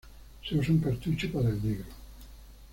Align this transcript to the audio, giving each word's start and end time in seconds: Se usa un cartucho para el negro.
Se 0.43 0.55
usa 0.57 0.71
un 0.73 0.79
cartucho 0.79 1.31
para 1.31 1.49
el 1.49 1.63
negro. 1.63 1.85